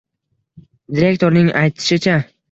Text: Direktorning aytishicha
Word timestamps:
Direktorning 0.99 1.51
aytishicha 1.59 2.17